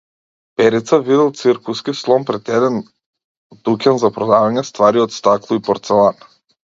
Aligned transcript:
Перица 0.59 0.97
видел 1.01 1.29
циркуски 1.41 1.93
слон 1.99 2.25
пред 2.29 2.49
еден 2.59 2.79
дуќан 3.69 4.01
за 4.05 4.11
продавање 4.17 4.65
ствари 4.71 5.05
од 5.05 5.15
стакло 5.19 5.59
и 5.61 5.63
порцелан. 5.69 6.23